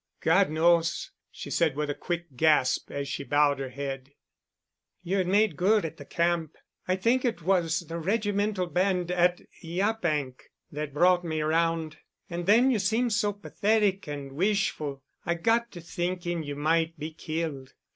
"God 0.21 0.49
knows," 0.49 1.11
she 1.29 1.51
said 1.51 1.75
with 1.75 1.91
a 1.91 1.93
quick 1.93 2.35
gasp 2.35 2.89
as 2.89 3.07
she 3.07 3.23
bowed 3.23 3.59
her 3.59 3.69
head, 3.69 4.09
"you 5.03 5.17
had 5.17 5.27
made 5.27 5.55
good 5.55 5.85
at 5.85 5.97
the 5.97 6.05
Camp. 6.05 6.55
I 6.87 6.95
think 6.95 7.23
it 7.23 7.43
was 7.43 7.81
the 7.81 7.99
regimental 7.99 8.65
band 8.65 9.11
at 9.11 9.41
Yaphank 9.61 10.39
that 10.71 10.91
brought 10.95 11.23
me 11.23 11.39
around. 11.39 11.99
And 12.31 12.47
then 12.47 12.71
you 12.71 12.79
seemed 12.79 13.13
so 13.13 13.31
pathetic 13.31 14.07
and 14.07 14.31
wishful, 14.31 15.03
I 15.23 15.35
got 15.35 15.69
to 15.73 15.81
thinking 15.81 16.41
you 16.41 16.55
might 16.55 16.97
be 16.97 17.13
killed. 17.13 17.73